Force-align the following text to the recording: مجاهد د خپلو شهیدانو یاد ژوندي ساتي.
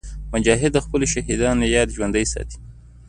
مجاهد 0.33 0.71
د 0.73 0.77
خپلو 0.85 1.05
شهیدانو 1.13 1.71
یاد 1.75 1.89
ژوندي 1.95 2.25
ساتي. 2.33 2.57